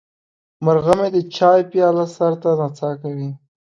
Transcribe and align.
مرغه 0.65 0.93
مې 0.99 1.07
د 1.15 1.17
چای 1.35 1.61
پیاله 1.71 2.05
سر 2.15 2.33
ته 2.41 2.49
نڅا 2.59 2.91
کوي. 3.01 3.29